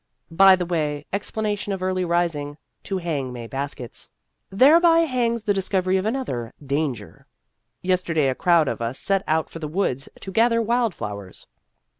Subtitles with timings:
[0.31, 4.09] By the way, explanation of early rising to hang May baskets.
[4.49, 7.27] Thereby hangs the discovery of another" Danger."
[7.83, 11.45] Yes terday a crowd of us set out for the woods to gather wild flowers.